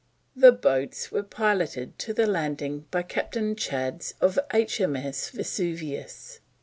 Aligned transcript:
The 0.35 0.51
boats 0.51 1.11
were 1.11 1.21
piloted 1.21 1.99
to 1.99 2.11
the 2.11 2.25
landing 2.25 2.87
by 2.89 3.03
Captain 3.03 3.55
Chads 3.55 4.15
of 4.19 4.39
H.M.S. 4.51 5.29
Vesuvius. 5.29 6.39